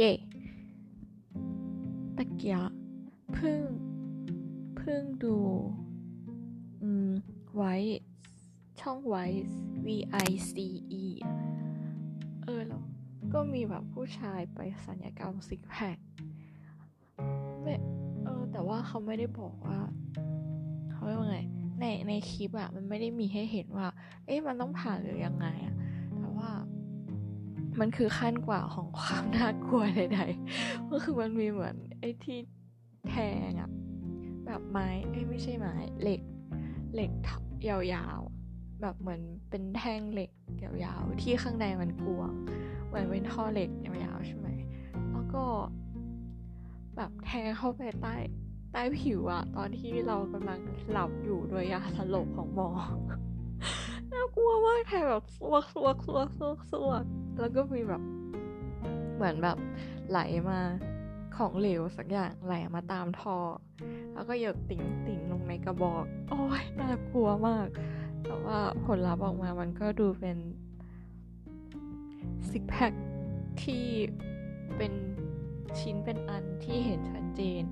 [0.00, 0.12] เย่
[2.16, 2.58] ตะเกีย
[3.32, 3.60] เพิ่ง
[4.76, 5.36] เพิ่งดู
[6.82, 7.10] อืม
[7.56, 7.74] ไว้
[8.80, 9.24] ช่องไว้
[9.84, 9.86] V
[10.26, 10.52] I C
[11.02, 11.04] E
[12.44, 12.82] เออแล้ว
[13.32, 15.96] ก็มีแบบผู้ชายไปสัญญกรรมซิกแพค
[17.62, 17.74] ไม่
[18.24, 19.78] เออแต่ว่าเขาไม่ได้บอกว่า
[20.92, 21.40] เขาเรียกว่าไง
[21.80, 23.88] ในในคลิปอะมันไม่ได้มีให้เห็นว่า
[24.26, 25.77] เอ๊ะมันต้องผ่านหรือยังไงอะแต่ว่า
[27.80, 32.38] มันคือขั้นกว่าของความน่ากลัวใดๆก็คือมันมีเหมือนไอ้ที่
[33.08, 33.16] แท
[33.48, 33.70] งอะ
[34.46, 36.20] แบบไม้เอ้ไม่ใช่ไม้เหล็ก
[36.94, 37.10] เหล็ก
[37.68, 40.30] ยาวๆ แบบเหมือนเป็นแท่งเหล็ก
[40.62, 42.32] ยาวๆ ที่ข้างในมันกวง
[42.86, 44.48] เหมือนเป็นท่อเหล็กยาวๆใช่ไหม
[45.12, 45.44] แล้วก็
[46.96, 48.14] แบบแทงเข้าไปใต้
[48.72, 50.60] ใต้ผิวอะตอนที่เรากำลัง
[50.90, 52.70] หลับอยู่โดยยาสลบของหมอ
[54.12, 57.04] น่ากลัวมากแทงแบบสวกสวกสวกสวกสวก
[57.40, 58.02] แล้วก็มีแบบ
[59.14, 59.56] เหมือนแบบ
[60.10, 60.60] ไหลมา
[61.36, 63.36] ของเหลวสักอย่างไหลมาตามท่อ
[64.14, 67.68] แล้วก็หยดติ่งติ่งลงในกระบอก โอ้ยน่ากลัวมาก
[68.24, 70.36] แต่ว่าผลลัพธ์ออกมามันก็ดูเป็น
[72.48, 72.92] ซิกแพค
[73.62, 73.84] ที่
[74.76, 74.92] เป็น
[75.78, 77.62] ชิ้นเป็นอันที่เห็นชัดเจน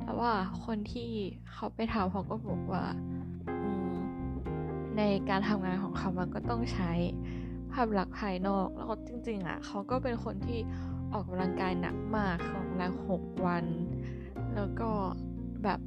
[0.00, 0.32] แต่ว่า
[0.64, 1.10] คนที่
[1.52, 2.84] เขาไปทำเขาก็บอกว่า
[4.96, 6.90] ในการทำงานของเขามันก็ต้องใช้
[7.72, 10.58] ภาพลักษณ์ภายนอก แล้วก็จริงๆอะเขาก็เป็นคนที่
[11.12, 13.64] ออกกำลังกายหนักมากของแรงหกวัน
[14.54, 14.90] แล้วก็
[15.64, 15.80] แบบ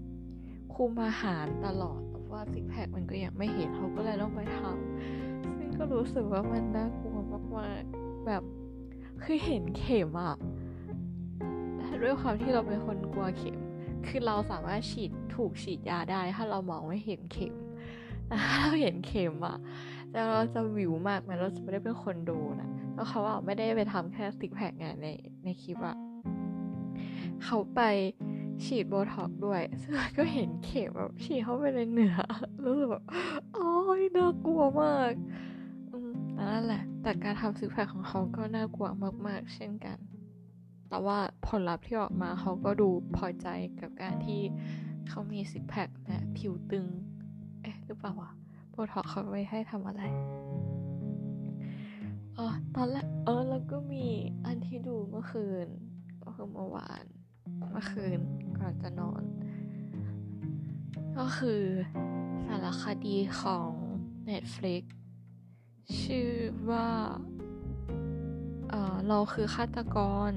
[0.75, 7.17] คุมอาหารตลอดแต่ว่าซิกแพคมันก็ยังไม่เห็นเขาก็เลยต้องไปทำซึ่งก็รู้สึกว่ามันน่ากลัว
[7.57, 8.43] มากๆแบบ
[9.23, 10.35] คือเห็นเข็มอะ
[12.01, 13.57] ด้วยความที่เราเป็นคนกลัวเข็ม
[14.07, 17.55] คือเราสามารถฉีดถูกฉีดยาได้ ถ้าเรามองไม่เห็นเข็ม
[18.27, 19.57] แต่ถ้าเราเห็นเข็มอะ
[20.13, 25.07] แต่เราจะวิวมากมันเราจะไม่ได้เป็นคนดูนะแล้วเขาอะไม่ได้ไปทำแค่ซิกแพคไงใน
[25.43, 25.97] ในคลิปอะ
[27.43, 27.81] เขาไป
[28.63, 32.15] ฉีดโบท็อกด้วยซึ่งก็เห็นเข็มแบบฉีดเข้าไปในเนื้อ
[32.65, 33.03] รู้สึกแบบ
[33.53, 35.11] โอ้ยน่ากลัวมาก
[35.91, 38.87] อืมแต่นั่นแหละ แต่การทำซิกแพคของเขาก็น่ากลัว
[39.27, 39.97] มาก ๆ เช่นกัน
[40.89, 43.47] แต่ว่าผลลัพธ์ที่ออกมาเขาก็ดูพอใจ
[43.81, 44.41] กับการที่
[45.09, 46.87] เขามีซิกแพคและผิวตึง
[47.61, 48.31] เอ๊ะ หรือเปล่าวะ
[48.75, 50.03] โบท็อกเขาไว้ให้ทำอะไร
[52.35, 54.05] เออตอนแรกเออแล้วก็มี
[54.45, 55.67] อันที่ดูเมื่อคืน
[56.23, 57.03] ก็คือเมื่อวาน
[57.71, 58.19] เมื่อคืน
[58.57, 59.23] ก่อนจะนอน
[61.17, 61.61] ก็คือ
[62.45, 63.71] สารคดีของ
[64.29, 64.83] Netflix
[66.01, 66.29] ชื่อ
[66.69, 66.87] ว่า
[68.69, 69.97] เออเราคือฆาตก
[70.29, 70.31] ร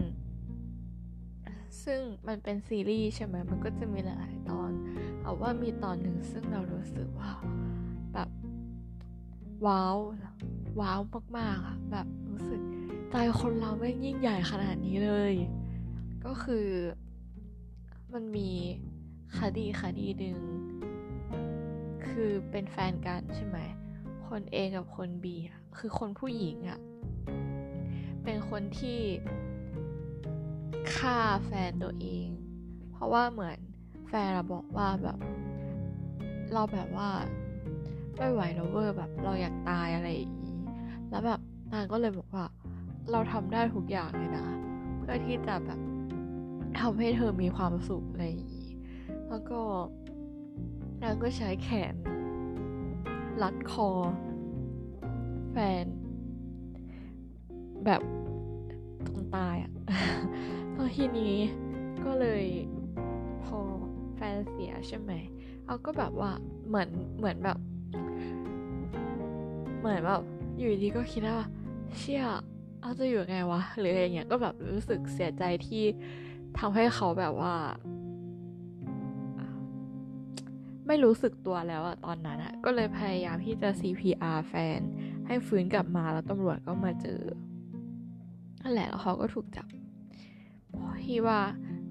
[1.84, 4.70] ซึ่งมันเป็นซีรีส์ใช่ไหมมันก็จะมีหลายตอน
[5.22, 7.30] เอาว่ามีตอนหนึ่งซึ่งเรารู้สึกว่า
[8.16, 8.30] แบบ
[9.66, 9.96] ว้าว
[10.80, 11.00] ว้าว
[11.38, 12.60] มากๆอะแบบรู้สึก
[13.10, 15.34] ใจคนเราไม่ยิ่งใหญ่ขนาดนี้เลย
[16.24, 16.68] ก็คือ
[18.12, 18.50] มันมี
[19.38, 20.38] คดีคดีหนึ่ง
[22.08, 23.58] คือเป็นแฟนกันใช่ไหม
[24.28, 26.80] คน A กับคน B อะคือคนผู้หญิงอะ
[28.24, 29.00] เป็นคนที่
[30.94, 32.28] ฆ่าแฟนตัวเอง
[32.92, 33.58] เพราะว่าเหมือน
[34.08, 35.18] แฟนเราบอกว่าแบบ
[36.52, 37.10] เราแบบว่า
[38.16, 40.56] ไม่ไหวแล้วเวอร์แบบ เราอยากตายอะไรอย่างนี้
[41.10, 41.40] แล้วแบบ
[41.72, 42.44] นางก็เลยบอกว่า
[43.10, 44.46] เราทำได้ทุกอย่างเลยนะ
[44.98, 45.80] เพื่อที่จะแบบ
[46.80, 48.68] ทำให้เธอมีความสุขอะไรอย่างนี้
[49.28, 49.60] แล้วก็
[51.02, 51.94] นางก็ใช้แขน
[53.42, 53.90] รัดคอ
[55.52, 55.84] แฟน
[57.84, 58.02] แบบ
[59.06, 59.72] จนตายอะ่ะ
[60.72, 61.34] แล้วทีนี้
[62.04, 62.44] ก็เลย
[63.44, 63.58] พอ
[64.14, 65.12] แฟนเสียใช่ไหม
[65.66, 66.30] เอาก็แบบว่า
[66.68, 66.88] เหมือน
[67.18, 67.58] เหมือนแบบ
[69.78, 70.22] เหมือนแบบ
[70.58, 71.38] อยู่ดีก็คิดว่า
[71.96, 72.24] เชี่ย
[72.80, 75.84] เอาจะอยู่ไงวะ หรืออะไรเงี้ยก็แบบรู้สึกเสียใจที่
[76.58, 77.54] ทำให้เขาแบบว่า
[80.86, 84.80] ไม่รู้สึกตัวแล้วอะตอนนั้นอะก็เลยพยายามที่จะ CPR แฟน
[85.26, 87.20] ให้ฟื้นกลับมาแล้วตำรวจก็มาเจอ
[88.62, 89.66] นั่นแหละแล้วเขาก็ถูกจับ
[91.04, 91.40] ที่ว่า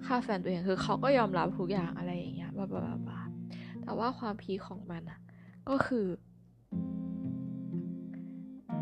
[0.06, 3.20] ฆ่าแฟนตัวเองคือเขาก็ยอมรับทุกอย่างอะไรอย่างเงี้ยบ้าบ้า
[3.82, 5.20] แต่ว่าความพีของมันอะ
[5.70, 6.06] ก็คือ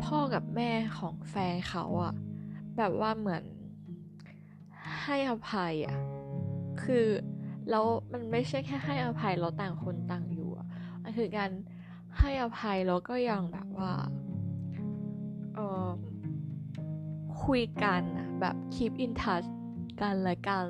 [0.04, 2.14] พ่อกับแม่ของแฟนเขาอะ
[2.76, 3.44] แบบว่าเหมือน
[5.02, 5.98] ให้อภัยอะ
[6.82, 7.06] คือ
[7.70, 10.66] แล้วมันไม่ใช่แค่ให้อภัยเราต่างคนต่างอยู่อะ
[11.02, 11.50] มันคือการ
[12.18, 13.92] ให้อภัยแล้วก็ยังแบบว่า
[15.54, 15.88] เออ
[17.44, 18.02] คุยกัน
[18.40, 19.48] แบบ keep in touch
[20.00, 20.66] กันละกัน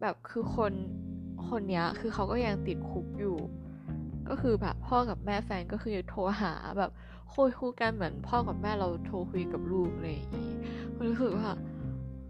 [0.00, 0.72] แบบคือคน
[1.48, 3.36] คนเนี้ยคือเขาก็ยังติดคุกอยู่
[4.28, 6.90] ก็คือแบบ พ่อกับแม่แฟนก็คือโทรหาแบบ
[7.34, 10.52] คุยคุยกันเหมือนพ่อกับแม่เราโทรคุยกับลูกอะไรอย่างงี้
[11.08, 11.52] รู้สึกว่า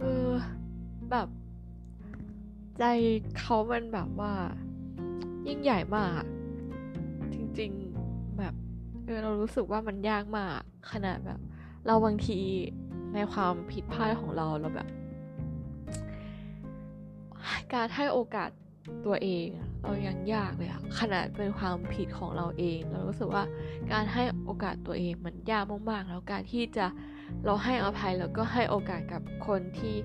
[0.00, 0.28] เออ
[1.10, 1.28] แบบ
[2.78, 2.84] ใจ
[3.38, 4.32] เขามันแบบว่า
[5.46, 6.22] ยิ่งใหญ่มาก
[7.34, 8.54] จริงๆแบบ
[9.04, 10.60] เออเรารู้สึกว่ามันยากมาก
[10.92, 11.40] ขนาดแบบ
[11.86, 12.38] เราบางที
[13.14, 14.88] ในความผิดพลาดของเราเราแบบ
[17.74, 18.50] การให้โอกาส
[19.06, 19.46] ตัวเอง
[19.82, 23.44] เรายังยากเลยอะขนาดเป็นความผิดของเราเอง เรารู้สึกว่า
[23.92, 26.86] การให้โอกาสตัวเองมันยากมากๆ แล้วการที่จะ
[27.44, 29.96] เราให้อภัยแล้วก็ให้โอกาสกับคนที่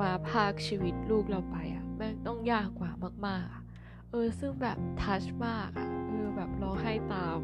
[0.00, 2.90] มาพากชีวิตลูกเราไปอะแม่งต้องยากกว่า
[3.26, 3.62] มากๆอะ
[4.10, 7.38] เออซึ่งแบบทัชมากอะเออแบบร้องไห้ตาม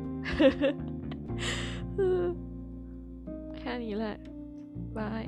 [3.59, 4.17] แค่นี้แหละ
[4.99, 5.25] บาย